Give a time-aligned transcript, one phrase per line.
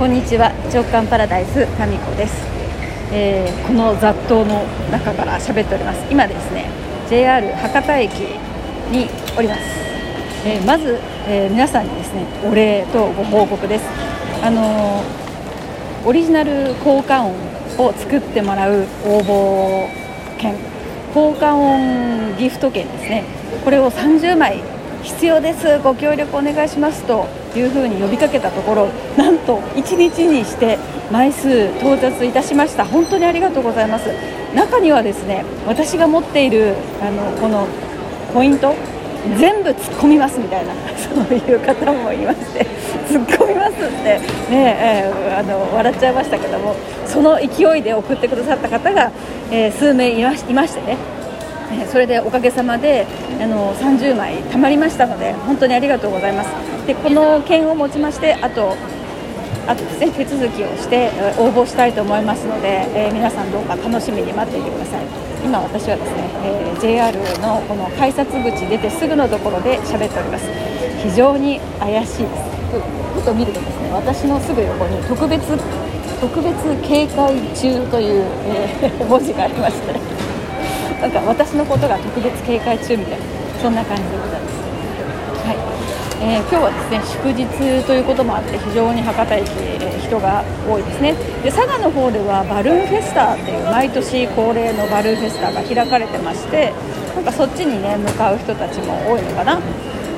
[0.00, 0.48] こんにちは。
[0.72, 2.34] 直感パラダイスタミコです、
[3.12, 6.00] えー、この雑踏の中から喋っております。
[6.10, 6.70] 今ですね
[7.10, 8.12] JR 博多駅
[8.90, 9.60] におります、
[10.46, 13.84] えー、まず、えー、皆さんにですねお礼とご報告です。
[14.42, 15.02] あの
[16.06, 17.34] オリジナル効果音
[17.76, 19.86] を作ってもらう応募
[20.38, 20.54] 券
[21.12, 23.24] 効果音ギフト券ですね。
[23.62, 24.62] これを30枚
[25.02, 25.78] 必要です。
[25.80, 27.26] ご協力お願いしますと
[27.56, 30.78] いうふうに呼びかけたところなんと1日にして
[31.10, 32.84] 枚数到達いたしました。
[32.84, 34.10] 本当にありがとうございます。
[34.54, 37.66] 中にはですね私が持っているあのこの
[38.34, 38.74] ポイント
[39.38, 42.66] 全部突っ込みますみたいな そういう方もいまして
[43.08, 44.20] 突っ込みますってね、
[44.50, 46.74] えー、あの笑っちゃいましたけども
[47.06, 49.10] その勢いで送ってくださった方が、
[49.50, 50.96] えー、数名いましてね
[51.90, 53.06] それでおかげさまで
[53.40, 56.50] あの30枚たまりましたので本当にありがとうございます。
[56.86, 58.76] でこの件をもちましてあと
[59.66, 65.04] あとですね手続きをして応募したいと思いますので、えー、皆さんどうか楽しみに待っていてください。
[65.44, 70.46] 今私はですね、えー、JR のこの改札口出てすぐのところで喋っております。
[71.02, 72.50] 非常に怪しいです。
[73.14, 75.46] ふと見るとですね私のすぐ横に特別
[76.20, 80.09] 特別警戒中という、えー、文字がありまして。
[81.00, 83.24] なんか私のことが特別警戒中みたいな
[83.60, 84.60] そんな感じでございます。
[85.46, 85.56] はい。
[86.22, 87.46] えー、今日はですね祝日
[87.86, 91.14] ということもあって非常に博多駅、えー、人が多いですね。
[91.42, 96.74] で佐賀の方ではバルーンフェスタっていう毎年恒例のバルーンフェスタが開かれてまして
[97.14, 99.58] なんかそっちにね向かう人たちも多いのかな。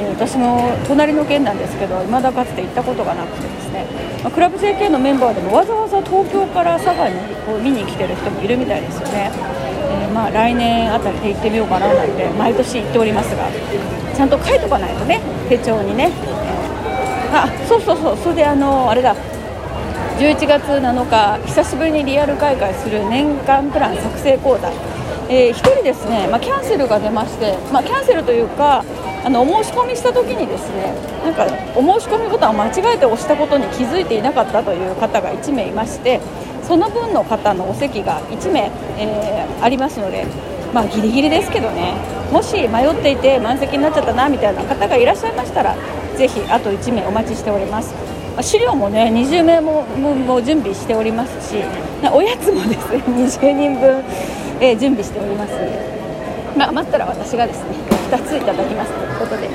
[0.00, 3.84] えー、私も隣の県なんですけど未だかつて行ったことがなくてですね、
[4.24, 9.30] まあ、クラブ JK のメンバーでもわざわざ東京から佐賀にこう見に来てる人もいるみたいですよね、
[10.10, 13.48] まあ来年あたりで行ってみようかななんて毎年行っておりますが
[14.14, 19.14] ちゃんと書いとかないとね手帳にね、え、あそうそうそうそれであのあれだ。
[20.20, 24.70] 11月7日久しぶりにリアル開会する年間プラン作成講座。
[25.30, 28.84] えー、1人ですね、まあ、キャンセルが出まして、まあ、キャンセルというか
[29.24, 30.92] あのお申し込みした時にですね
[31.22, 31.46] なんか
[31.76, 36.20] お申し込みボタンを間違えて押したことに気づいていなかったという方が1名いまして
[36.70, 40.24] その分の方のお席が1名、えー、ありますので、
[40.72, 41.94] まあ、ギリギリですけどね。
[42.30, 45.74] もし迷っていて満席になっちゃったなみたいな方がいらっしゃいましたら
[46.16, 47.92] ぜひあと1名お待ちしております。
[48.40, 51.56] 資料もね20名もも準備しておりますし
[52.12, 54.04] おやつもですね 20人分、
[54.60, 55.66] えー、準備しておりますので、
[56.56, 57.74] まあ、余ったら私がですね
[58.12, 59.48] 2ついただきますということで、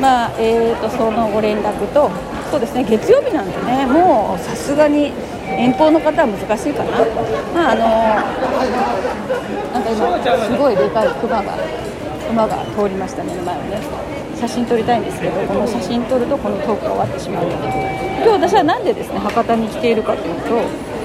[0.00, 2.10] まあえーと、そのご連絡と
[2.50, 5.12] そうですね月曜日なんでねもうさすがに
[5.56, 6.90] 遠方の方は難しいかな、
[7.54, 7.80] まああの
[9.72, 11.56] なんか今すごいでかいクマが
[12.30, 13.80] 馬が通りました目の前をね。
[14.38, 17.66] 写真撮りたいんですけどこの写真撮るとこのトークが終わってしまうので
[18.22, 20.48] 今日私は何でですね博多に来ているかというと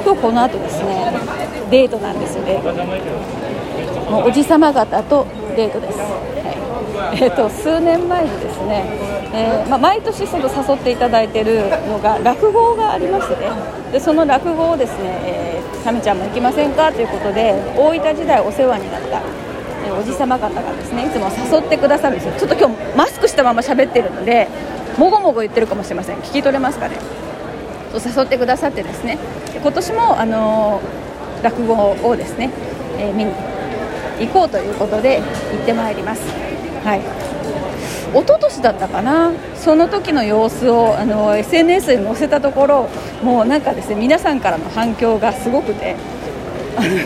[0.06, 1.12] 今日この後ですね
[1.72, 2.62] デートなんですよね。
[4.12, 5.26] もうおじさま方と
[5.56, 5.98] デートです、
[7.14, 8.84] えーと、数年前にですね、
[9.34, 13.52] えー、まあ、毎年その誘っていただいているのが落語がありましてね。
[13.92, 19.22] でその落語をですね、えー、サミちゃんも行きませんかということで大分時代お世話になった、
[19.86, 22.34] えー、おじ様方がですねいつも誘ってくださるんですよ。
[22.40, 24.48] ちょっと今日マスクしたまま喋ってるので
[24.98, 26.18] もごもご言ってるかもしれません。
[26.18, 26.98] 聞き取れますかね？
[27.94, 29.20] 誘ってくださってですね。
[29.62, 30.82] 今年も、あの
[31.44, 32.50] 落語をですね、
[32.98, 33.32] え見に
[34.20, 36.53] 行こうということで行ってまいります。
[36.84, 37.02] はい。
[38.14, 39.32] 一昨年だったかな。
[39.56, 42.90] その時の様子をあの SNS に載せたところ
[43.24, 45.96] もうなんかですね皆さんからの反響がすごくて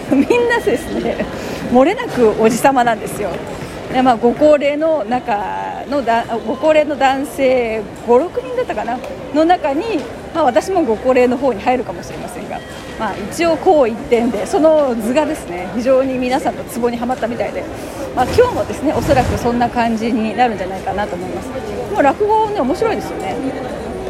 [0.09, 1.23] みんなですね
[1.71, 3.29] 漏れなくおじさまなんですよ。
[3.93, 8.97] で、まあ、ご高齢の中のだご高齢の男性56人だったかな
[9.33, 9.99] の中に、
[10.33, 12.59] まあ、私もご高齢の方に入るかもしれませんが
[12.99, 17.63] まあ、一応こう一点でその図がですね非常に皆さんのツボにはまったみたいで、
[18.17, 21.49] まあ、今日もですねおそらくそんな感じになるんじゃないかなと思います。
[21.93, 23.35] もう落語ね面白いですよね。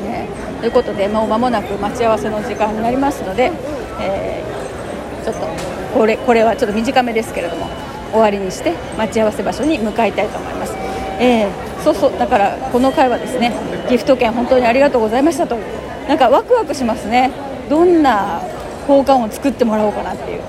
[0.06, 0.30] ね。
[0.62, 3.52] ということでもう間もなく待ち合わせの時間になりますので、
[4.00, 5.42] えー、ちょっと
[5.94, 7.68] これこれはちょっと短めですけれども
[8.12, 10.74] 終わりにして待ち合わせ場所に向かいたいと思います、
[11.20, 13.52] えー、そうそうだからこの回はですね
[13.90, 15.58] ギフト券本当にありがとうございましたと。
[16.08, 17.32] なんかワクワクしますね。
[17.70, 18.42] どんな
[18.88, 20.42] 交換を作ってもらおうかなっていう、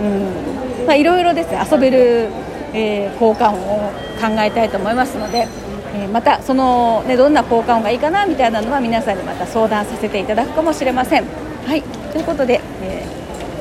[0.00, 0.86] うん。
[0.86, 2.30] まあ、いろいろですね遊べる、
[2.74, 5.46] えー、交換音を考えたいと思いますので、
[5.94, 11.24] えー、またその、ね、どんな交換音がいいかなみたいなのは皆さんにまた相談させていただくかもしれません。
[11.66, 11.82] はい
[12.12, 13.06] ということで、え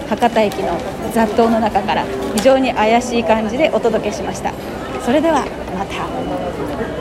[0.06, 0.78] ー、博多駅の
[1.14, 2.06] 雑踏の中から
[2.36, 4.52] 非常に怪しい感じでお届けしました。
[5.06, 5.46] それでは
[5.78, 6.93] また